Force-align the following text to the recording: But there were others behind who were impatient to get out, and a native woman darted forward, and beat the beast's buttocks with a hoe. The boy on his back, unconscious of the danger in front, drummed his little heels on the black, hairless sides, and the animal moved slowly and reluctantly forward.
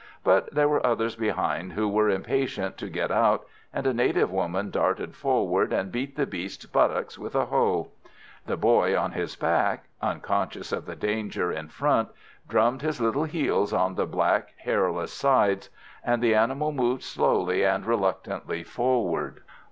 But 0.23 0.51
there 0.55 0.67
were 0.67 0.83
others 0.83 1.15
behind 1.15 1.73
who 1.73 1.87
were 1.87 2.09
impatient 2.09 2.75
to 2.79 2.89
get 2.89 3.11
out, 3.11 3.45
and 3.71 3.85
a 3.85 3.93
native 3.93 4.31
woman 4.31 4.71
darted 4.71 5.15
forward, 5.15 5.71
and 5.71 5.91
beat 5.91 6.15
the 6.15 6.25
beast's 6.25 6.65
buttocks 6.65 7.19
with 7.19 7.35
a 7.35 7.45
hoe. 7.45 7.89
The 8.47 8.57
boy 8.57 8.97
on 8.97 9.11
his 9.11 9.35
back, 9.35 9.89
unconscious 10.01 10.71
of 10.71 10.87
the 10.87 10.95
danger 10.95 11.51
in 11.51 11.69
front, 11.69 12.09
drummed 12.49 12.81
his 12.81 12.99
little 12.99 13.25
heels 13.25 13.73
on 13.73 13.93
the 13.93 14.07
black, 14.07 14.55
hairless 14.57 15.13
sides, 15.13 15.69
and 16.03 16.19
the 16.19 16.33
animal 16.33 16.71
moved 16.71 17.03
slowly 17.03 17.63
and 17.63 17.85
reluctantly 17.85 18.63
forward. 18.63 19.43